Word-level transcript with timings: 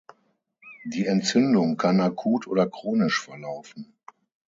Die 0.83 1.05
Entzündung 1.05 1.77
kann 1.77 2.01
akut 2.01 2.47
oder 2.47 2.67
chronisch 2.67 3.21
verlaufen. 3.21 3.93